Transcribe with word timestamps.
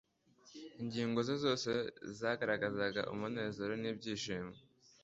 Ingingo 0.81 1.19
ze 1.27 1.35
zose 1.43 1.71
zagaragazaga 2.19 3.01
umunezero 3.13 3.73
n'ibyiringiro, 3.77 4.49